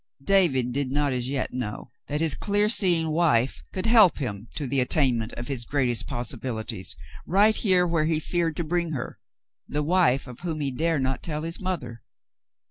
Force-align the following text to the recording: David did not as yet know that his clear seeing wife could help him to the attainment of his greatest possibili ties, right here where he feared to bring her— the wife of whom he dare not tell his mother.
David 0.23 0.71
did 0.71 0.89
not 0.91 1.13
as 1.13 1.29
yet 1.29 1.53
know 1.53 1.91
that 2.07 2.21
his 2.21 2.33
clear 2.33 2.67
seeing 2.69 3.11
wife 3.11 3.61
could 3.71 3.85
help 3.85 4.17
him 4.17 4.47
to 4.55 4.65
the 4.65 4.79
attainment 4.79 5.31
of 5.33 5.47
his 5.47 5.63
greatest 5.63 6.07
possibili 6.07 6.63
ties, 6.65 6.95
right 7.27 7.55
here 7.55 7.85
where 7.85 8.05
he 8.05 8.19
feared 8.19 8.55
to 8.57 8.63
bring 8.63 8.93
her— 8.93 9.19
the 9.67 9.83
wife 9.83 10.25
of 10.25 10.39
whom 10.39 10.59
he 10.59 10.71
dare 10.71 10.97
not 10.97 11.21
tell 11.21 11.43
his 11.43 11.59
mother. 11.61 12.01